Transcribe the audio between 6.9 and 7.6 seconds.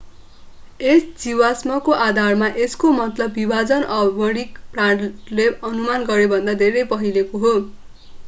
पहिलेको हो